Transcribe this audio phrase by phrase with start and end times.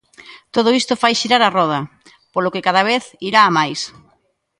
[0.55, 1.79] Todo isto fai xirar a roda,
[2.33, 3.79] polo que cada vez irá a máis.